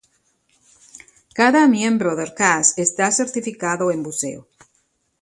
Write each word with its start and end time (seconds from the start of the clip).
Cada 1.39 1.61
miembro 1.67 2.15
del 2.15 2.33
cast 2.33 2.79
está 2.79 3.11
certificado 3.11 3.91
en 3.91 4.01
buceo. 4.01 4.47